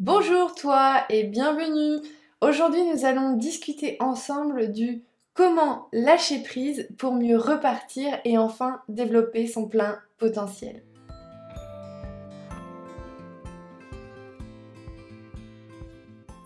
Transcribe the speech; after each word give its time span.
Bonjour 0.00 0.56
toi 0.56 1.04
et 1.08 1.22
bienvenue. 1.22 2.04
Aujourd'hui 2.40 2.82
nous 2.82 3.04
allons 3.04 3.36
discuter 3.36 3.96
ensemble 4.00 4.72
du 4.72 5.04
comment 5.34 5.86
lâcher 5.92 6.42
prise 6.42 6.88
pour 6.98 7.14
mieux 7.14 7.38
repartir 7.38 8.18
et 8.24 8.36
enfin 8.36 8.82
développer 8.88 9.46
son 9.46 9.68
plein 9.68 10.00
potentiel. 10.18 10.82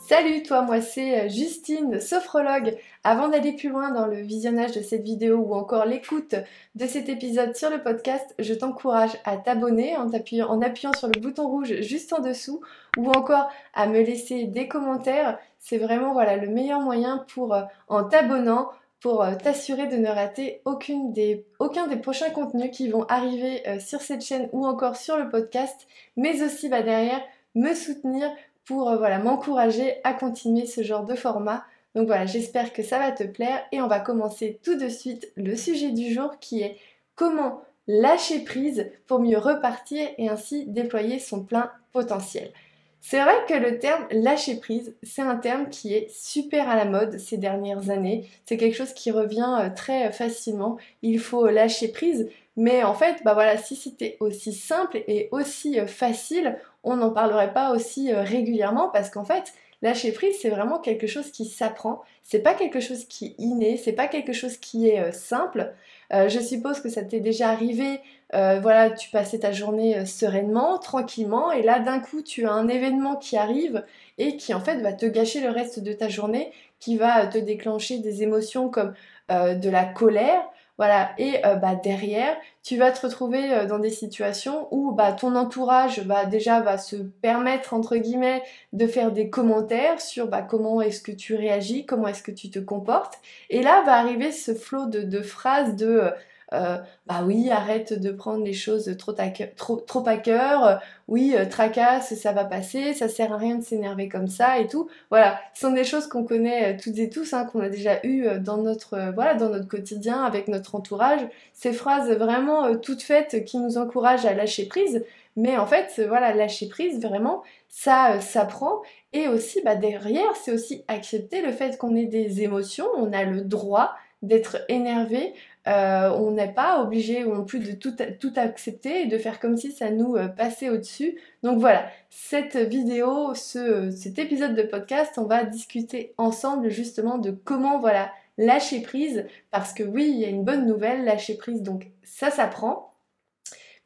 Salut 0.08 0.42
toi, 0.42 0.62
moi 0.62 0.80
c'est 0.80 1.20
euh, 1.20 1.28
Justine, 1.28 2.00
sophrologue. 2.00 2.78
Avant 3.04 3.28
d'aller 3.28 3.52
plus 3.52 3.68
loin 3.68 3.90
dans 3.90 4.06
le 4.06 4.22
visionnage 4.22 4.72
de 4.72 4.80
cette 4.80 5.02
vidéo 5.02 5.36
ou 5.36 5.52
encore 5.52 5.84
l'écoute 5.84 6.34
de 6.74 6.86
cet 6.86 7.10
épisode 7.10 7.54
sur 7.54 7.68
le 7.68 7.82
podcast, 7.82 8.34
je 8.38 8.54
t'encourage 8.54 9.10
à 9.26 9.36
t'abonner 9.36 9.98
en, 9.98 10.10
appuyant 10.10 10.94
sur 10.94 11.08
le 11.08 11.20
bouton 11.20 11.46
rouge 11.46 11.82
juste 11.82 12.14
en 12.14 12.22
dessous 12.22 12.62
ou 12.96 13.10
encore 13.10 13.50
à 13.74 13.86
me 13.86 14.00
laisser 14.00 14.44
des 14.44 14.66
commentaires. 14.66 15.38
C'est 15.58 15.76
vraiment 15.76 16.14
voilà 16.14 16.36
le 16.36 16.48
meilleur 16.48 16.80
moyen 16.80 17.26
pour 17.34 17.52
euh, 17.52 17.64
en 17.88 18.02
t'abonnant 18.02 18.70
pour 19.00 19.22
euh, 19.22 19.34
t'assurer 19.34 19.88
de 19.88 19.96
ne 19.96 20.08
rater 20.08 20.62
aucun 20.64 21.10
des 21.10 21.96
prochains 22.02 22.30
contenus 22.30 22.70
qui 22.72 22.88
vont 22.88 23.04
arriver 23.10 23.62
sur 23.78 24.00
cette 24.00 24.22
chaîne 24.22 24.48
ou 24.52 24.66
encore 24.66 24.96
sur 24.96 25.18
le 25.18 25.28
podcast, 25.28 25.86
mais 26.16 26.42
aussi 26.42 26.70
bah, 26.70 26.80
derrière 26.80 27.20
me 27.54 27.74
soutenir 27.74 28.30
pour 28.68 28.90
euh, 28.90 28.98
voilà, 28.98 29.18
m'encourager 29.18 29.94
à 30.04 30.12
continuer 30.12 30.66
ce 30.66 30.82
genre 30.82 31.04
de 31.04 31.14
format. 31.14 31.64
Donc 31.94 32.06
voilà, 32.06 32.26
j'espère 32.26 32.74
que 32.74 32.82
ça 32.82 32.98
va 32.98 33.10
te 33.10 33.24
plaire 33.24 33.64
et 33.72 33.80
on 33.80 33.88
va 33.88 33.98
commencer 33.98 34.60
tout 34.62 34.76
de 34.76 34.90
suite 34.90 35.32
le 35.36 35.56
sujet 35.56 35.90
du 35.90 36.12
jour 36.12 36.38
qui 36.38 36.60
est 36.60 36.76
comment 37.16 37.62
lâcher 37.88 38.40
prise 38.40 38.90
pour 39.06 39.20
mieux 39.20 39.38
repartir 39.38 40.06
et 40.18 40.28
ainsi 40.28 40.66
déployer 40.66 41.18
son 41.18 41.42
plein 41.42 41.72
potentiel. 41.92 42.52
C'est 43.00 43.22
vrai 43.22 43.36
que 43.48 43.54
le 43.54 43.78
terme 43.78 44.06
lâcher 44.10 44.56
prise, 44.56 44.94
c'est 45.02 45.22
un 45.22 45.36
terme 45.36 45.70
qui 45.70 45.94
est 45.94 46.10
super 46.10 46.68
à 46.68 46.76
la 46.76 46.84
mode 46.84 47.18
ces 47.18 47.38
dernières 47.38 47.88
années. 47.88 48.28
C'est 48.44 48.58
quelque 48.58 48.76
chose 48.76 48.92
qui 48.92 49.10
revient 49.10 49.56
euh, 49.60 49.70
très 49.74 50.12
facilement. 50.12 50.76
Il 51.00 51.18
faut 51.20 51.46
lâcher 51.46 51.88
prise, 51.88 52.28
mais 52.58 52.82
en 52.82 52.92
fait, 52.92 53.22
bah 53.24 53.34
voilà, 53.34 53.56
si 53.56 53.76
c'était 53.76 54.16
aussi 54.18 54.52
simple 54.52 55.04
et 55.06 55.28
aussi 55.30 55.78
euh, 55.78 55.86
facile, 55.86 56.58
on 56.82 56.96
n'en 56.96 57.10
parlerait 57.10 57.52
pas 57.52 57.70
aussi 57.70 58.12
euh, 58.12 58.22
régulièrement 58.22 58.88
parce 58.88 59.10
qu'en 59.10 59.24
fait, 59.24 59.52
lâcher 59.80 60.10
prise, 60.10 60.34
c'est 60.42 60.48
vraiment 60.48 60.80
quelque 60.80 61.06
chose 61.06 61.30
qui 61.30 61.44
s'apprend. 61.44 62.02
C'est 62.24 62.40
pas 62.40 62.54
quelque 62.54 62.80
chose 62.80 63.04
qui 63.04 63.26
est 63.26 63.34
inné, 63.38 63.76
c'est 63.76 63.92
pas 63.92 64.08
quelque 64.08 64.32
chose 64.32 64.56
qui 64.56 64.88
est 64.88 64.98
euh, 64.98 65.12
simple. 65.12 65.72
je 66.10 66.40
suppose 66.40 66.80
que 66.80 66.88
ça 66.88 67.04
t'est 67.04 67.20
déjà 67.20 67.50
arrivé. 67.50 68.00
voilà, 68.32 68.90
tu 68.90 69.08
passais 69.10 69.38
ta 69.38 69.52
journée 69.52 70.04
sereinement, 70.04 70.78
tranquillement, 70.78 71.52
et 71.52 71.62
là 71.62 71.78
d'un 71.78 72.00
coup 72.00 72.22
tu 72.22 72.44
as 72.44 72.52
un 72.52 72.66
événement 72.66 73.14
qui 73.16 73.36
arrive 73.36 73.84
et 74.16 74.36
qui 74.36 74.52
en 74.52 74.60
fait 74.60 74.80
va 74.80 74.92
te 74.92 75.06
gâcher 75.06 75.40
le 75.40 75.50
reste 75.50 75.78
de 75.78 75.92
ta 75.92 76.08
journée, 76.08 76.50
qui 76.80 76.96
va 76.96 77.26
te 77.28 77.38
déclencher 77.38 77.98
des 77.98 78.22
émotions 78.24 78.68
comme 78.68 78.94
de 79.30 79.70
la 79.70 79.84
colère, 79.84 80.42
voilà, 80.78 81.10
et 81.18 81.44
euh, 81.44 81.56
bah, 81.56 81.74
derrière, 81.74 82.36
tu 82.62 82.76
vas 82.76 82.92
te 82.92 83.04
retrouver 83.04 83.52
euh, 83.52 83.66
dans 83.66 83.80
des 83.80 83.90
situations 83.90 84.68
où 84.70 84.92
bah, 84.92 85.12
ton 85.12 85.34
entourage 85.34 86.04
bah, 86.04 86.24
déjà 86.24 86.60
va 86.60 86.78
se 86.78 86.94
permettre, 86.94 87.74
entre 87.74 87.96
guillemets, 87.96 88.44
de 88.72 88.86
faire 88.86 89.10
des 89.10 89.28
commentaires 89.28 90.00
sur 90.00 90.28
bah, 90.28 90.40
comment 90.40 90.80
est-ce 90.80 91.02
que 91.02 91.10
tu 91.10 91.34
réagis, 91.34 91.84
comment 91.84 92.06
est-ce 92.06 92.22
que 92.22 92.30
tu 92.30 92.48
te 92.48 92.60
comportes. 92.60 93.14
Et 93.50 93.60
là 93.60 93.82
va 93.84 93.94
arriver 93.94 94.30
ce 94.30 94.54
flot 94.54 94.86
de, 94.86 95.02
de 95.02 95.20
phrases 95.20 95.74
de 95.74 96.12
euh, 96.52 96.68
euh, 96.68 96.78
bah 97.06 97.22
oui, 97.24 97.50
arrête 97.50 97.98
de 97.98 98.10
prendre 98.10 98.44
les 98.44 98.52
choses 98.52 98.94
trop, 98.96 99.14
à 99.18 100.16
cœur, 100.16 100.80
oui, 101.06 101.34
euh, 101.36 101.46
tracasse, 101.46 102.14
ça 102.14 102.32
va 102.32 102.44
passer, 102.44 102.94
ça 102.94 103.08
sert 103.08 103.32
à 103.32 103.36
rien 103.36 103.56
de 103.56 103.62
s'énerver 103.62 104.08
comme 104.08 104.28
ça 104.28 104.58
et 104.58 104.66
tout. 104.66 104.88
Voilà, 105.10 105.38
ce 105.54 105.66
sont 105.66 105.72
des 105.72 105.84
choses 105.84 106.06
qu'on 106.06 106.24
connaît 106.24 106.74
euh, 106.74 106.78
toutes 106.82 106.98
et 106.98 107.10
tous, 107.10 107.32
hein, 107.32 107.44
qu'on 107.44 107.60
a 107.60 107.68
déjà 107.68 108.00
eues 108.04 108.26
dans 108.40 108.58
notre, 108.58 109.12
voilà, 109.14 109.34
dans 109.34 109.48
notre 109.48 109.68
quotidien, 109.68 110.22
avec 110.22 110.48
notre 110.48 110.74
entourage. 110.74 111.20
Ces 111.52 111.72
phrases 111.72 112.10
vraiment 112.10 112.76
toutes 112.76 113.02
faites 113.02 113.44
qui 113.44 113.58
nous 113.58 113.78
encouragent 113.78 114.26
à 114.26 114.34
lâcher 114.34 114.66
prise. 114.66 115.04
Mais 115.36 115.56
en 115.56 115.66
fait, 115.66 116.02
voilà, 116.08 116.34
lâcher 116.34 116.68
prise, 116.68 117.00
vraiment, 117.00 117.42
ça 117.68 118.20
s'apprend. 118.20 118.82
Et 119.12 119.28
aussi, 119.28 119.60
bah, 119.64 119.76
derrière, 119.76 120.34
c'est 120.34 120.52
aussi 120.52 120.84
accepter 120.88 121.42
le 121.42 121.52
fait 121.52 121.78
qu'on 121.78 121.94
ait 121.94 122.06
des 122.06 122.42
émotions, 122.42 122.88
on 122.96 123.12
a 123.12 123.24
le 123.24 123.42
droit 123.42 123.94
d'être 124.22 124.58
énervé, 124.68 125.32
euh, 125.68 126.10
on 126.10 126.30
n'est 126.30 126.52
pas 126.52 126.82
obligé 126.82 127.24
non 127.24 127.44
plus 127.44 127.60
de 127.60 127.72
tout, 127.72 127.94
tout, 128.18 128.32
accepter 128.36 129.02
et 129.02 129.06
de 129.06 129.18
faire 129.18 129.38
comme 129.38 129.56
si 129.56 129.70
ça 129.70 129.90
nous 129.90 130.16
euh, 130.16 130.28
passait 130.28 130.70
au-dessus. 130.70 131.20
Donc 131.42 131.58
voilà, 131.58 131.86
cette 132.08 132.56
vidéo, 132.56 133.34
cet 133.34 134.18
épisode 134.18 134.54
de 134.54 134.62
podcast, 134.62 135.14
on 135.18 135.24
va 135.24 135.44
discuter 135.44 136.14
ensemble 136.16 136.70
justement 136.70 137.18
de 137.18 137.30
comment 137.30 137.78
voilà 137.78 138.10
lâcher 138.38 138.80
prise. 138.80 139.26
Parce 139.50 139.74
que 139.74 139.82
oui, 139.82 140.08
il 140.08 140.18
y 140.18 140.24
a 140.24 140.28
une 140.28 140.44
bonne 140.44 140.66
nouvelle, 140.66 141.04
lâcher 141.04 141.36
prise, 141.36 141.62
donc 141.62 141.88
ça 142.02 142.30
s'apprend. 142.30 142.94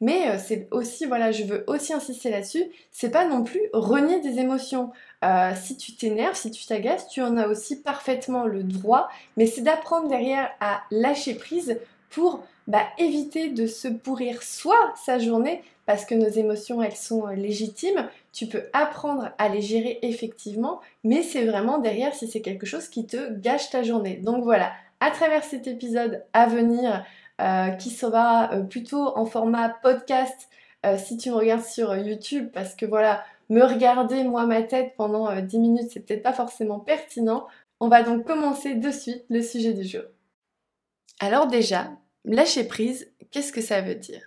Mais 0.01 0.29
euh, 0.29 0.37
c'est 0.37 0.67
aussi, 0.71 1.05
voilà, 1.05 1.31
je 1.31 1.43
veux 1.43 1.63
aussi 1.67 1.93
insister 1.93 2.29
là-dessus, 2.29 2.63
c'est 2.91 3.11
pas 3.11 3.25
non 3.25 3.43
plus 3.43 3.61
renier 3.73 4.19
des 4.21 4.39
émotions. 4.39 4.91
Euh, 5.23 5.51
si 5.61 5.77
tu 5.77 5.95
t'énerves, 5.95 6.35
si 6.35 6.51
tu 6.51 6.65
t'agaces, 6.65 7.07
tu 7.07 7.21
en 7.21 7.37
as 7.37 7.47
aussi 7.47 7.81
parfaitement 7.81 8.45
le 8.45 8.63
droit, 8.63 9.09
mais 9.37 9.45
c'est 9.45 9.61
d'apprendre 9.61 10.09
derrière 10.09 10.51
à 10.59 10.81
lâcher 10.91 11.35
prise 11.35 11.79
pour 12.09 12.43
bah, 12.67 12.85
éviter 12.97 13.49
de 13.49 13.67
se 13.67 13.87
pourrir 13.87 14.43
soit 14.43 14.93
sa 14.95 15.19
journée, 15.19 15.61
parce 15.85 16.05
que 16.05 16.15
nos 16.15 16.29
émotions, 16.29 16.81
elles 16.81 16.95
sont 16.95 17.27
euh, 17.27 17.33
légitimes, 17.33 18.07
tu 18.31 18.47
peux 18.47 18.63
apprendre 18.73 19.31
à 19.37 19.49
les 19.49 19.61
gérer 19.61 19.99
effectivement, 20.01 20.79
mais 21.03 21.23
c'est 21.23 21.45
vraiment 21.45 21.77
derrière 21.77 22.13
si 22.13 22.27
c'est 22.27 22.41
quelque 22.41 22.65
chose 22.65 22.87
qui 22.87 23.05
te 23.05 23.33
gâche 23.33 23.69
ta 23.69 23.83
journée. 23.83 24.17
Donc 24.23 24.43
voilà, 24.43 24.71
à 24.99 25.11
travers 25.11 25.43
cet 25.43 25.67
épisode 25.67 26.23
à 26.31 26.47
venir, 26.47 27.05
qui 27.39 27.89
sera 27.89 28.53
euh, 28.53 28.63
plutôt 28.63 29.17
en 29.17 29.25
format 29.25 29.69
podcast 29.69 30.49
euh, 30.85 30.97
si 30.97 31.17
tu 31.17 31.29
me 31.29 31.35
regardes 31.35 31.63
sur 31.63 31.95
YouTube, 31.95 32.49
parce 32.53 32.75
que 32.75 32.85
voilà, 32.85 33.23
me 33.49 33.63
regarder 33.63 34.23
moi 34.23 34.45
ma 34.45 34.63
tête 34.63 34.93
pendant 34.97 35.33
10 35.41 35.59
minutes, 35.59 35.89
c'est 35.91 36.01
peut-être 36.01 36.23
pas 36.23 36.33
forcément 36.33 36.79
pertinent. 36.79 37.47
On 37.79 37.87
va 37.87 38.03
donc 38.03 38.25
commencer 38.25 38.75
de 38.75 38.91
suite 38.91 39.23
le 39.29 39.41
sujet 39.41 39.73
du 39.73 39.83
jour. 39.83 40.03
Alors 41.19 41.47
déjà, 41.47 41.91
lâcher 42.25 42.65
prise, 42.65 43.11
qu'est-ce 43.31 43.53
que 43.53 43.61
ça 43.61 43.81
veut 43.81 43.95
dire? 43.95 44.21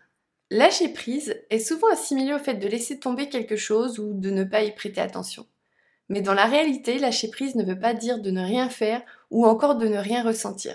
Lâcher 0.51 0.89
prise 0.89 1.37
est 1.51 1.59
souvent 1.59 1.89
assimilé 1.93 2.33
au 2.33 2.39
fait 2.39 2.55
de 2.55 2.69
laisser 2.69 2.99
tomber 2.99 3.29
quelque 3.29 3.57
chose 3.57 3.99
ou 3.99 4.15
de 4.15 4.31
ne 4.31 4.45
pas 4.45 4.63
y 4.63 4.73
prêter 4.73 5.01
attention. 5.01 5.47
Mais 6.09 6.21
dans 6.23 6.35
la 6.35 6.47
réalité, 6.47 6.99
lâcher 6.99 7.29
prise 7.29 7.57
ne 7.57 7.65
veut 7.65 7.79
pas 7.79 7.95
dire 7.95 8.21
de 8.21 8.31
ne 8.31 8.43
rien 8.43 8.69
faire 8.69 9.03
ou 9.31 9.45
encore 9.45 9.77
de 9.77 9.89
ne 9.89 9.99
rien 9.99 10.23
ressentir 10.23 10.75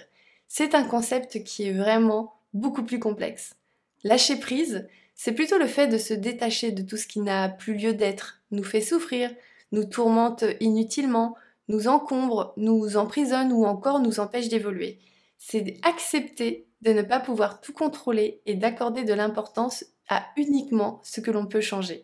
c'est 0.53 0.75
un 0.75 0.83
concept 0.83 1.45
qui 1.45 1.69
est 1.69 1.71
vraiment 1.71 2.33
beaucoup 2.53 2.83
plus 2.83 2.99
complexe. 2.99 3.55
Lâcher 4.03 4.35
prise, 4.35 4.85
c'est 5.15 5.31
plutôt 5.31 5.57
le 5.57 5.65
fait 5.65 5.87
de 5.87 5.97
se 5.97 6.13
détacher 6.13 6.73
de 6.73 6.81
tout 6.81 6.97
ce 6.97 7.07
qui 7.07 7.21
n'a 7.21 7.47
plus 7.47 7.73
lieu 7.73 7.93
d'être, 7.93 8.41
nous 8.51 8.65
fait 8.65 8.81
souffrir, 8.81 9.33
nous 9.71 9.85
tourmente 9.85 10.43
inutilement, 10.59 11.37
nous 11.69 11.87
encombre, 11.87 12.53
nous 12.57 12.97
emprisonne 12.97 13.53
ou 13.53 13.63
encore 13.63 14.01
nous 14.01 14.19
empêche 14.19 14.49
d'évoluer. 14.49 14.99
C'est 15.37 15.77
accepter 15.83 16.67
de 16.81 16.91
ne 16.91 17.01
pas 17.01 17.21
pouvoir 17.21 17.61
tout 17.61 17.71
contrôler 17.71 18.41
et 18.45 18.55
d'accorder 18.55 19.05
de 19.05 19.13
l'importance 19.13 19.85
à 20.09 20.25
uniquement 20.35 20.99
ce 21.05 21.21
que 21.21 21.31
l'on 21.31 21.45
peut 21.45 21.61
changer. 21.61 22.03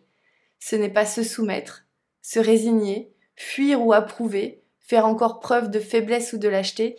Ce 0.58 0.74
n'est 0.74 0.88
pas 0.88 1.04
se 1.04 1.22
soumettre, 1.22 1.84
se 2.22 2.40
résigner, 2.40 3.12
fuir 3.36 3.84
ou 3.84 3.92
approuver, 3.92 4.62
faire 4.80 5.04
encore 5.04 5.38
preuve 5.38 5.70
de 5.70 5.80
faiblesse 5.80 6.32
ou 6.32 6.38
de 6.38 6.48
lâcheté, 6.48 6.96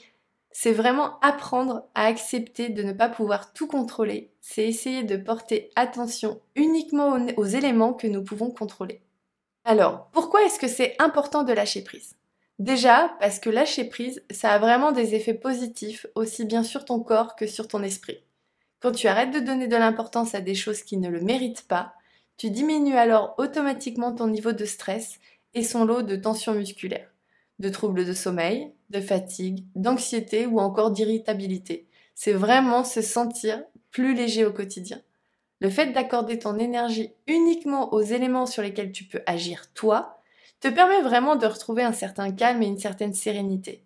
c'est 0.61 0.73
vraiment 0.73 1.17
apprendre 1.21 1.85
à 1.95 2.03
accepter 2.03 2.67
de 2.67 2.83
ne 2.83 2.91
pas 2.91 3.07
pouvoir 3.07 3.53
tout 3.53 3.65
contrôler. 3.65 4.33
C'est 4.41 4.67
essayer 4.67 5.03
de 5.03 5.15
porter 5.15 5.71
attention 5.77 6.41
uniquement 6.57 7.17
aux, 7.37 7.45
éléments 7.45 7.93
que 7.93 8.07
nous 8.07 8.25
pouvons 8.25 8.51
contrôler. 8.51 8.99
Alors, 9.63 10.09
pourquoi 10.11 10.43
est-ce 10.43 10.59
que 10.59 10.67
c'est 10.67 10.97
important 10.99 11.43
de 11.43 11.53
lâcher 11.53 11.81
prise? 11.81 12.17
Déjà, 12.57 13.15
parce 13.21 13.39
que 13.39 13.49
lâcher 13.49 13.85
prise, 13.85 14.21
ça 14.31 14.51
a 14.51 14.59
vraiment 14.59 14.91
des 14.91 15.15
effets 15.15 15.33
positifs, 15.33 16.05
aussi 16.13 16.43
bien 16.43 16.63
sur 16.63 16.83
ton 16.83 16.99
corps 16.99 17.37
que 17.37 17.47
sur 17.47 17.69
ton 17.69 17.81
esprit. 17.81 18.21
Quand 18.81 18.91
tu 18.91 19.07
arrêtes 19.07 19.31
de 19.31 19.39
donner 19.39 19.69
de 19.69 19.77
l'importance 19.77 20.35
à 20.35 20.41
des 20.41 20.55
choses 20.55 20.83
qui 20.83 20.97
ne 20.97 21.07
le 21.07 21.21
méritent 21.21 21.69
pas, 21.69 21.93
tu 22.35 22.49
diminues 22.49 22.97
alors 22.97 23.33
automatiquement 23.37 24.13
ton 24.13 24.27
niveau 24.27 24.51
de 24.51 24.65
stress 24.65 25.21
et 25.53 25.63
son 25.63 25.85
lot 25.85 26.01
de 26.01 26.17
tension 26.17 26.53
musculaire 26.53 27.09
de 27.59 27.69
troubles 27.69 28.05
de 28.05 28.13
sommeil, 28.13 28.71
de 28.89 29.01
fatigue, 29.01 29.65
d'anxiété 29.75 30.45
ou 30.45 30.59
encore 30.59 30.91
d'irritabilité. 30.91 31.87
C'est 32.15 32.33
vraiment 32.33 32.83
se 32.83 33.01
sentir 33.01 33.63
plus 33.91 34.13
léger 34.13 34.45
au 34.45 34.51
quotidien. 34.51 35.01
Le 35.59 35.69
fait 35.69 35.91
d'accorder 35.91 36.39
ton 36.39 36.57
énergie 36.57 37.11
uniquement 37.27 37.93
aux 37.93 38.01
éléments 38.01 38.45
sur 38.45 38.63
lesquels 38.63 38.91
tu 38.91 39.03
peux 39.03 39.21
agir 39.25 39.71
toi, 39.73 40.21
te 40.59 40.67
permet 40.67 41.01
vraiment 41.01 41.35
de 41.35 41.45
retrouver 41.45 41.83
un 41.83 41.93
certain 41.93 42.31
calme 42.31 42.61
et 42.63 42.67
une 42.67 42.77
certaine 42.77 43.13
sérénité. 43.13 43.83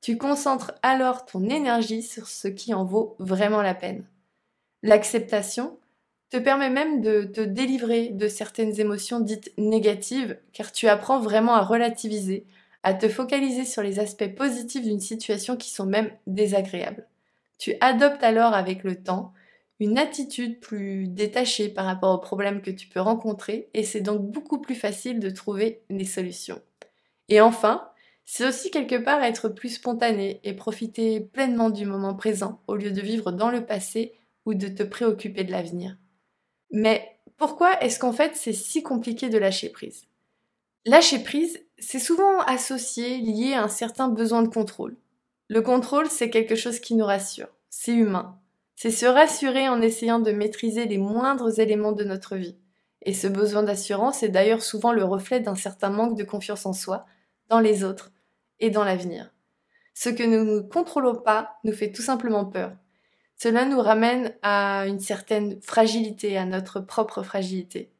Tu 0.00 0.16
concentres 0.16 0.72
alors 0.82 1.24
ton 1.24 1.48
énergie 1.48 2.02
sur 2.02 2.28
ce 2.28 2.48
qui 2.48 2.74
en 2.74 2.84
vaut 2.84 3.16
vraiment 3.18 3.62
la 3.62 3.74
peine. 3.74 4.04
L'acceptation 4.82 5.78
te 6.30 6.36
permet 6.38 6.70
même 6.70 7.02
de 7.02 7.24
te 7.24 7.40
délivrer 7.40 8.08
de 8.08 8.26
certaines 8.26 8.80
émotions 8.80 9.20
dites 9.20 9.52
négatives, 9.58 10.38
car 10.52 10.72
tu 10.72 10.88
apprends 10.88 11.20
vraiment 11.20 11.54
à 11.54 11.62
relativiser, 11.62 12.46
à 12.82 12.94
te 12.94 13.08
focaliser 13.08 13.64
sur 13.64 13.82
les 13.82 14.00
aspects 14.00 14.34
positifs 14.34 14.82
d'une 14.82 15.00
situation 15.00 15.56
qui 15.56 15.70
sont 15.70 15.86
même 15.86 16.10
désagréables. 16.26 17.06
Tu 17.58 17.74
adoptes 17.80 18.24
alors 18.24 18.54
avec 18.54 18.82
le 18.82 19.02
temps 19.02 19.32
une 19.78 19.98
attitude 19.98 20.60
plus 20.60 21.08
détachée 21.08 21.68
par 21.68 21.86
rapport 21.86 22.14
aux 22.14 22.20
problèmes 22.20 22.62
que 22.62 22.70
tu 22.70 22.86
peux 22.86 23.00
rencontrer 23.00 23.68
et 23.74 23.82
c'est 23.82 24.00
donc 24.00 24.22
beaucoup 24.22 24.60
plus 24.60 24.74
facile 24.74 25.18
de 25.18 25.30
trouver 25.30 25.82
des 25.90 26.04
solutions. 26.04 26.60
Et 27.28 27.40
enfin, 27.40 27.88
c'est 28.24 28.46
aussi 28.46 28.70
quelque 28.70 28.96
part 28.96 29.22
être 29.22 29.48
plus 29.48 29.70
spontané 29.70 30.40
et 30.44 30.54
profiter 30.54 31.20
pleinement 31.20 31.70
du 31.70 31.84
moment 31.84 32.14
présent 32.14 32.60
au 32.66 32.76
lieu 32.76 32.92
de 32.92 33.00
vivre 33.00 33.32
dans 33.32 33.50
le 33.50 33.66
passé 33.66 34.14
ou 34.44 34.54
de 34.54 34.68
te 34.68 34.82
préoccuper 34.82 35.44
de 35.44 35.50
l'avenir. 35.50 35.96
Mais 36.70 37.18
pourquoi 37.36 37.80
est-ce 37.82 37.98
qu'en 37.98 38.12
fait 38.12 38.36
c'est 38.36 38.52
si 38.52 38.82
compliqué 38.82 39.28
de 39.28 39.38
lâcher 39.38 39.68
prise? 39.68 40.06
Lâcher 40.84 41.20
prise, 41.20 41.60
c'est 41.82 41.98
souvent 41.98 42.40
associé, 42.40 43.18
lié 43.18 43.54
à 43.54 43.64
un 43.64 43.68
certain 43.68 44.08
besoin 44.08 44.42
de 44.42 44.48
contrôle. 44.48 44.96
Le 45.48 45.60
contrôle, 45.62 46.08
c'est 46.08 46.30
quelque 46.30 46.54
chose 46.54 46.80
qui 46.80 46.94
nous 46.94 47.04
rassure, 47.04 47.48
c'est 47.70 47.92
humain. 47.92 48.38
C'est 48.76 48.90
se 48.90 49.06
rassurer 49.06 49.68
en 49.68 49.82
essayant 49.82 50.20
de 50.20 50.32
maîtriser 50.32 50.86
les 50.86 50.98
moindres 50.98 51.60
éléments 51.60 51.92
de 51.92 52.04
notre 52.04 52.36
vie. 52.36 52.56
Et 53.02 53.12
ce 53.12 53.26
besoin 53.26 53.64
d'assurance 53.64 54.22
est 54.22 54.28
d'ailleurs 54.28 54.62
souvent 54.62 54.92
le 54.92 55.04
reflet 55.04 55.40
d'un 55.40 55.56
certain 55.56 55.90
manque 55.90 56.16
de 56.16 56.24
confiance 56.24 56.66
en 56.66 56.72
soi, 56.72 57.04
dans 57.48 57.60
les 57.60 57.84
autres 57.84 58.12
et 58.60 58.70
dans 58.70 58.84
l'avenir. 58.84 59.32
Ce 59.94 60.08
que 60.08 60.22
nous 60.22 60.44
ne 60.44 60.60
contrôlons 60.60 61.16
pas 61.16 61.56
nous 61.64 61.72
fait 61.72 61.92
tout 61.92 62.02
simplement 62.02 62.44
peur. 62.44 62.72
Cela 63.36 63.64
nous 63.64 63.80
ramène 63.80 64.36
à 64.42 64.86
une 64.86 65.00
certaine 65.00 65.60
fragilité, 65.60 66.38
à 66.38 66.44
notre 66.44 66.80
propre 66.80 67.22
fragilité. 67.24 67.92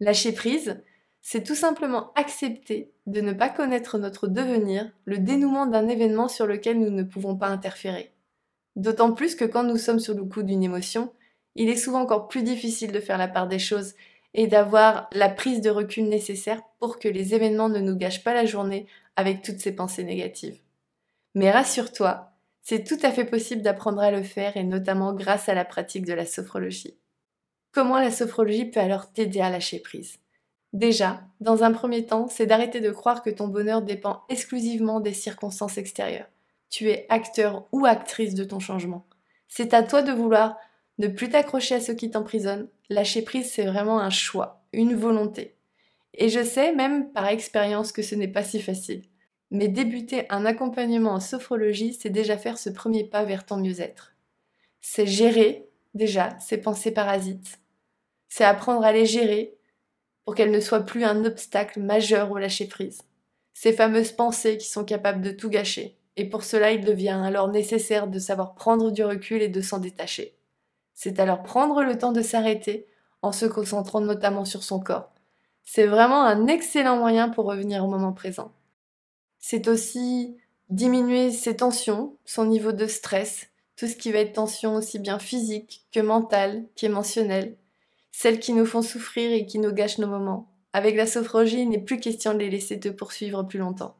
Lâcher 0.00 0.32
prise, 0.32 0.82
c'est 1.22 1.42
tout 1.42 1.54
simplement 1.54 2.12
accepter 2.14 2.92
de 3.06 3.20
ne 3.20 3.32
pas 3.32 3.48
connaître 3.48 3.98
notre 3.98 4.26
devenir, 4.26 4.90
le 5.04 5.18
dénouement 5.18 5.66
d'un 5.66 5.88
événement 5.88 6.28
sur 6.28 6.46
lequel 6.46 6.78
nous 6.78 6.90
ne 6.90 7.02
pouvons 7.02 7.36
pas 7.36 7.48
interférer. 7.48 8.12
D'autant 8.76 9.12
plus 9.12 9.34
que 9.34 9.44
quand 9.44 9.64
nous 9.64 9.76
sommes 9.76 10.00
sur 10.00 10.14
le 10.14 10.24
coup 10.24 10.42
d'une 10.42 10.62
émotion, 10.62 11.12
il 11.56 11.68
est 11.68 11.76
souvent 11.76 12.00
encore 12.00 12.28
plus 12.28 12.42
difficile 12.42 12.92
de 12.92 13.00
faire 13.00 13.18
la 13.18 13.28
part 13.28 13.48
des 13.48 13.58
choses 13.58 13.94
et 14.34 14.46
d'avoir 14.46 15.08
la 15.12 15.28
prise 15.28 15.60
de 15.60 15.70
recul 15.70 16.08
nécessaire 16.08 16.62
pour 16.78 16.98
que 16.98 17.08
les 17.08 17.34
événements 17.34 17.68
ne 17.68 17.80
nous 17.80 17.96
gâchent 17.96 18.22
pas 18.22 18.34
la 18.34 18.46
journée 18.46 18.86
avec 19.16 19.42
toutes 19.42 19.58
ces 19.58 19.72
pensées 19.72 20.04
négatives. 20.04 20.60
Mais 21.34 21.50
rassure-toi, 21.50 22.32
c'est 22.62 22.84
tout 22.84 22.98
à 23.02 23.10
fait 23.10 23.24
possible 23.24 23.62
d'apprendre 23.62 24.00
à 24.00 24.10
le 24.10 24.22
faire 24.22 24.56
et 24.56 24.64
notamment 24.64 25.12
grâce 25.12 25.48
à 25.48 25.54
la 25.54 25.64
pratique 25.64 26.06
de 26.06 26.12
la 26.12 26.26
sophrologie. 26.26 26.96
Comment 27.72 27.98
la 27.98 28.10
sophrologie 28.10 28.64
peut 28.66 28.80
alors 28.80 29.12
t'aider 29.12 29.40
à 29.40 29.50
lâcher 29.50 29.80
prise? 29.80 30.18
Déjà, 30.72 31.22
dans 31.40 31.64
un 31.64 31.72
premier 31.72 32.06
temps, 32.06 32.28
c'est 32.28 32.46
d'arrêter 32.46 32.80
de 32.80 32.90
croire 32.90 33.22
que 33.22 33.30
ton 33.30 33.48
bonheur 33.48 33.82
dépend 33.82 34.22
exclusivement 34.28 35.00
des 35.00 35.14
circonstances 35.14 35.78
extérieures. 35.78 36.28
Tu 36.68 36.88
es 36.90 37.06
acteur 37.08 37.66
ou 37.72 37.86
actrice 37.86 38.34
de 38.34 38.44
ton 38.44 38.60
changement. 38.60 39.04
C'est 39.48 39.74
à 39.74 39.82
toi 39.82 40.02
de 40.02 40.12
vouloir 40.12 40.56
ne 40.98 41.08
plus 41.08 41.28
t'accrocher 41.30 41.76
à 41.76 41.80
ce 41.80 41.92
qui 41.92 42.10
t'emprisonne. 42.10 42.68
Lâcher 42.88 43.22
prise, 43.22 43.50
c'est 43.50 43.66
vraiment 43.66 43.98
un 43.98 44.10
choix, 44.10 44.62
une 44.72 44.94
volonté. 44.94 45.56
Et 46.14 46.28
je 46.28 46.44
sais 46.44 46.72
même 46.74 47.10
par 47.10 47.26
expérience 47.26 47.90
que 47.90 48.02
ce 48.02 48.14
n'est 48.14 48.28
pas 48.28 48.44
si 48.44 48.60
facile. 48.60 49.02
Mais 49.50 49.66
débuter 49.66 50.26
un 50.30 50.46
accompagnement 50.46 51.12
en 51.12 51.20
sophrologie, 51.20 51.94
c'est 51.94 52.10
déjà 52.10 52.36
faire 52.36 52.58
ce 52.58 52.70
premier 52.70 53.02
pas 53.02 53.24
vers 53.24 53.44
ton 53.44 53.56
mieux-être. 53.56 54.12
C'est 54.80 55.06
gérer, 55.06 55.68
déjà, 55.94 56.38
ces 56.38 56.58
pensées 56.58 56.92
parasites. 56.92 57.58
C'est 58.28 58.44
apprendre 58.44 58.84
à 58.84 58.92
les 58.92 59.06
gérer 59.06 59.54
pour 60.30 60.36
qu'elles 60.36 60.52
ne 60.52 60.60
soient 60.60 60.86
plus 60.86 61.02
un 61.02 61.24
obstacle 61.24 61.80
majeur 61.80 62.30
au 62.30 62.38
lâcher-prise. 62.38 63.02
Ces 63.52 63.72
fameuses 63.72 64.12
pensées 64.12 64.58
qui 64.58 64.68
sont 64.68 64.84
capables 64.84 65.22
de 65.22 65.32
tout 65.32 65.50
gâcher. 65.50 65.96
Et 66.14 66.24
pour 66.24 66.44
cela, 66.44 66.70
il 66.70 66.84
devient 66.84 67.20
alors 67.24 67.48
nécessaire 67.48 68.06
de 68.06 68.20
savoir 68.20 68.54
prendre 68.54 68.92
du 68.92 69.02
recul 69.02 69.42
et 69.42 69.48
de 69.48 69.60
s'en 69.60 69.80
détacher. 69.80 70.36
C'est 70.94 71.18
alors 71.18 71.42
prendre 71.42 71.82
le 71.82 71.98
temps 71.98 72.12
de 72.12 72.22
s'arrêter 72.22 72.86
en 73.22 73.32
se 73.32 73.44
concentrant 73.44 74.00
notamment 74.00 74.44
sur 74.44 74.62
son 74.62 74.78
corps. 74.78 75.10
C'est 75.64 75.88
vraiment 75.88 76.22
un 76.22 76.46
excellent 76.46 76.96
moyen 76.96 77.28
pour 77.28 77.46
revenir 77.46 77.84
au 77.84 77.88
moment 77.88 78.12
présent. 78.12 78.52
C'est 79.40 79.66
aussi 79.66 80.36
diminuer 80.68 81.32
ses 81.32 81.56
tensions, 81.56 82.14
son 82.24 82.44
niveau 82.44 82.70
de 82.70 82.86
stress, 82.86 83.48
tout 83.74 83.88
ce 83.88 83.96
qui 83.96 84.12
va 84.12 84.20
être 84.20 84.34
tension 84.34 84.76
aussi 84.76 85.00
bien 85.00 85.18
physique 85.18 85.88
que 85.90 85.98
mentale, 85.98 86.66
qu'émotionnelle, 86.76 87.56
celles 88.12 88.40
qui 88.40 88.52
nous 88.52 88.66
font 88.66 88.82
souffrir 88.82 89.32
et 89.32 89.46
qui 89.46 89.58
nous 89.58 89.72
gâchent 89.72 89.98
nos 89.98 90.06
moments. 90.06 90.52
Avec 90.72 90.96
la 90.96 91.06
sophrologie, 91.06 91.62
il 91.62 91.68
n'est 91.68 91.82
plus 91.82 92.00
question 92.00 92.32
de 92.32 92.38
les 92.38 92.50
laisser 92.50 92.78
te 92.78 92.88
poursuivre 92.88 93.42
plus 93.42 93.58
longtemps. 93.58 93.96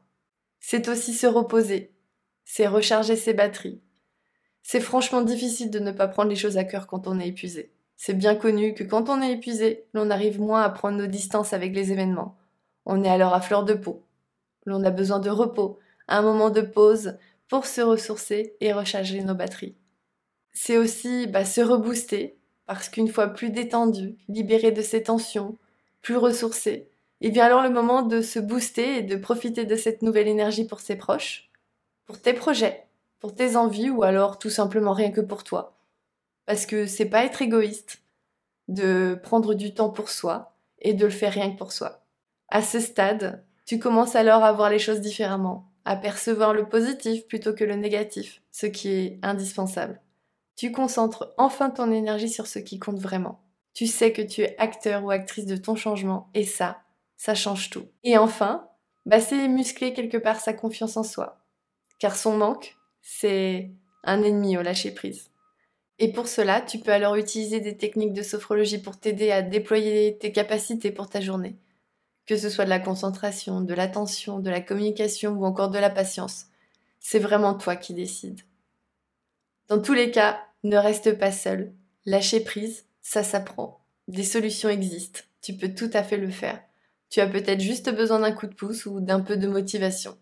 C'est 0.59 0.87
aussi 0.87 1.13
se 1.13 1.27
reposer, 1.27 1.93
c'est 2.45 2.67
recharger 2.67 3.15
ses 3.15 3.33
batteries. 3.33 3.81
C'est 4.63 4.79
franchement 4.79 5.21
difficile 5.21 5.71
de 5.71 5.79
ne 5.79 5.91
pas 5.91 6.07
prendre 6.07 6.29
les 6.29 6.35
choses 6.35 6.57
à 6.57 6.63
cœur 6.63 6.87
quand 6.87 7.07
on 7.07 7.19
est 7.19 7.27
épuisé. 7.27 7.73
C'est 7.97 8.13
bien 8.13 8.35
connu 8.35 8.73
que 8.73 8.83
quand 8.83 9.09
on 9.09 9.21
est 9.21 9.33
épuisé, 9.33 9.85
l'on 9.93 10.09
arrive 10.09 10.39
moins 10.39 10.61
à 10.61 10.69
prendre 10.69 10.97
nos 10.97 11.07
distances 11.07 11.53
avec 11.53 11.75
les 11.75 11.91
événements. 11.91 12.37
On 12.85 13.03
est 13.03 13.09
alors 13.09 13.33
à 13.33 13.41
fleur 13.41 13.63
de 13.63 13.73
peau. 13.73 14.05
L'on 14.65 14.83
a 14.83 14.91
besoin 14.91 15.19
de 15.19 15.29
repos, 15.29 15.79
un 16.07 16.21
moment 16.21 16.49
de 16.49 16.61
pause 16.61 17.17
pour 17.47 17.65
se 17.65 17.81
ressourcer 17.81 18.55
et 18.59 18.73
recharger 18.73 19.23
nos 19.23 19.35
batteries. 19.35 19.75
C'est 20.53 20.77
aussi 20.77 21.27
bah, 21.27 21.45
se 21.45 21.61
rebooster, 21.61 22.37
parce 22.65 22.89
qu'une 22.89 23.07
fois 23.07 23.27
plus 23.27 23.49
détendu, 23.49 24.15
libéré 24.27 24.71
de 24.71 24.81
ses 24.81 25.03
tensions, 25.03 25.57
plus 26.01 26.17
ressourcé, 26.17 26.89
il 27.19 27.31
vient 27.31 27.45
alors 27.45 27.61
le 27.61 27.69
moment 27.69 28.01
de 28.01 28.21
se 28.21 28.39
booster 28.39 28.97
et 28.97 29.03
de 29.03 29.15
profiter 29.15 29.65
de 29.65 29.75
cette 29.75 30.01
nouvelle 30.01 30.27
énergie 30.27 30.65
pour 30.65 30.79
ses 30.79 30.95
proches, 30.95 31.51
pour 32.05 32.19
tes 32.19 32.33
projets, 32.33 32.85
pour 33.19 33.35
tes 33.35 33.55
envies 33.55 33.91
ou 33.91 34.03
alors 34.03 34.39
tout 34.39 34.49
simplement 34.49 34.93
rien 34.93 35.11
que 35.11 35.21
pour 35.21 35.43
toi. 35.43 35.77
Parce 36.47 36.65
que 36.65 36.87
c'est 36.87 37.05
pas 37.05 37.23
être 37.23 37.41
égoïste 37.41 38.01
de 38.67 39.19
prendre 39.21 39.53
du 39.53 39.73
temps 39.73 39.89
pour 39.89 40.09
soi 40.09 40.55
et 40.79 40.93
de 40.93 41.05
le 41.05 41.11
faire 41.11 41.33
rien 41.33 41.51
que 41.51 41.57
pour 41.57 41.71
soi. 41.71 42.03
À 42.49 42.63
ce 42.63 42.79
stade, 42.79 43.43
tu 43.65 43.77
commences 43.79 44.15
alors 44.15 44.43
à 44.43 44.51
voir 44.51 44.69
les 44.69 44.79
choses 44.79 45.01
différemment, 45.01 45.71
à 45.85 45.95
percevoir 45.95 46.53
le 46.53 46.67
positif 46.67 47.27
plutôt 47.27 47.53
que 47.53 47.63
le 47.63 47.75
négatif, 47.75 48.41
ce 48.51 48.65
qui 48.65 48.89
est 48.89 49.19
indispensable. 49.21 50.01
Tu 50.61 50.71
concentres 50.71 51.33
enfin 51.39 51.71
ton 51.71 51.91
énergie 51.91 52.29
sur 52.29 52.45
ce 52.45 52.59
qui 52.59 52.77
compte 52.77 52.99
vraiment. 52.99 53.41
Tu 53.73 53.87
sais 53.87 54.13
que 54.13 54.21
tu 54.21 54.41
es 54.41 54.55
acteur 54.59 55.03
ou 55.03 55.09
actrice 55.09 55.47
de 55.47 55.55
ton 55.55 55.75
changement 55.75 56.29
et 56.35 56.43
ça, 56.43 56.83
ça 57.17 57.33
change 57.33 57.71
tout. 57.71 57.87
Et 58.03 58.15
enfin, 58.15 58.69
bah 59.07 59.19
c'est 59.19 59.47
muscler 59.47 59.91
quelque 59.91 60.17
part 60.17 60.39
sa 60.39 60.53
confiance 60.53 60.97
en 60.97 61.03
soi. 61.03 61.39
Car 61.97 62.15
son 62.15 62.37
manque, 62.37 62.75
c'est 63.01 63.71
un 64.03 64.21
ennemi 64.21 64.55
au 64.55 64.61
lâcher 64.61 64.91
prise. 64.91 65.31
Et 65.97 66.11
pour 66.11 66.27
cela, 66.27 66.61
tu 66.61 66.77
peux 66.77 66.93
alors 66.93 67.15
utiliser 67.15 67.59
des 67.59 67.75
techniques 67.75 68.13
de 68.13 68.21
sophrologie 68.21 68.83
pour 68.83 68.99
t'aider 68.99 69.31
à 69.31 69.41
déployer 69.41 70.19
tes 70.19 70.31
capacités 70.31 70.91
pour 70.91 71.09
ta 71.09 71.21
journée 71.21 71.55
que 72.27 72.37
ce 72.37 72.51
soit 72.51 72.65
de 72.65 72.69
la 72.69 72.79
concentration, 72.79 73.61
de 73.61 73.73
l'attention, 73.73 74.37
de 74.37 74.51
la 74.51 74.61
communication 74.61 75.31
ou 75.31 75.43
encore 75.43 75.71
de 75.71 75.79
la 75.79 75.89
patience. 75.89 76.45
C'est 76.99 77.17
vraiment 77.17 77.55
toi 77.55 77.75
qui 77.75 77.95
décides. 77.95 78.41
Dans 79.67 79.81
tous 79.81 79.93
les 79.93 80.11
cas, 80.11 80.39
ne 80.63 80.77
reste 80.77 81.17
pas 81.17 81.31
seul. 81.31 81.73
Lâcher 82.05 82.39
prise, 82.41 82.85
ça 83.01 83.23
s'apprend. 83.23 83.83
Des 84.07 84.23
solutions 84.23 84.69
existent. 84.69 85.21
Tu 85.41 85.53
peux 85.53 85.73
tout 85.73 85.89
à 85.93 86.03
fait 86.03 86.17
le 86.17 86.29
faire. 86.29 86.61
Tu 87.09 87.19
as 87.19 87.27
peut-être 87.27 87.61
juste 87.61 87.93
besoin 87.93 88.19
d'un 88.19 88.31
coup 88.31 88.47
de 88.47 88.53
pouce 88.53 88.85
ou 88.85 89.01
d'un 89.01 89.19
peu 89.19 89.37
de 89.37 89.47
motivation. 89.47 90.17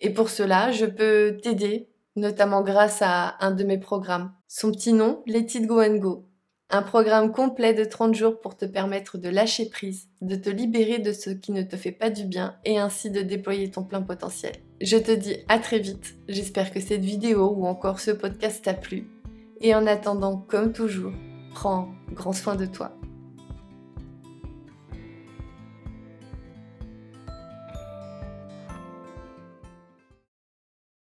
Et 0.00 0.10
pour 0.10 0.30
cela, 0.30 0.72
je 0.72 0.86
peux 0.86 1.38
t'aider, 1.42 1.88
notamment 2.16 2.62
grâce 2.62 3.02
à 3.02 3.36
un 3.40 3.50
de 3.50 3.64
mes 3.64 3.78
programmes. 3.78 4.32
Son 4.48 4.72
petit 4.72 4.92
nom, 4.92 5.22
Let 5.26 5.46
It 5.54 5.66
Go 5.66 5.80
and 5.80 5.96
Go. 5.96 6.26
Un 6.70 6.82
programme 6.82 7.32
complet 7.32 7.74
de 7.74 7.84
30 7.84 8.14
jours 8.14 8.40
pour 8.40 8.56
te 8.56 8.64
permettre 8.64 9.18
de 9.18 9.28
lâcher 9.28 9.68
prise, 9.68 10.08
de 10.20 10.36
te 10.36 10.48
libérer 10.48 10.98
de 10.98 11.12
ce 11.12 11.30
qui 11.30 11.52
ne 11.52 11.62
te 11.62 11.76
fait 11.76 11.92
pas 11.92 12.10
du 12.10 12.24
bien 12.24 12.56
et 12.64 12.78
ainsi 12.78 13.10
de 13.10 13.22
déployer 13.22 13.70
ton 13.70 13.82
plein 13.82 14.02
potentiel. 14.02 14.54
Je 14.80 14.96
te 14.96 15.10
dis 15.10 15.36
à 15.48 15.58
très 15.58 15.80
vite, 15.80 16.14
j'espère 16.28 16.72
que 16.72 16.80
cette 16.80 17.04
vidéo 17.04 17.52
ou 17.56 17.66
encore 17.66 18.00
ce 18.00 18.12
podcast 18.12 18.64
t'a 18.64 18.74
plu. 18.74 19.19
Et 19.62 19.74
en 19.74 19.86
attendant, 19.86 20.38
comme 20.48 20.72
toujours, 20.72 21.12
prends 21.52 21.90
grand 22.14 22.32
soin 22.32 22.56
de 22.56 22.64
toi. 22.64 22.92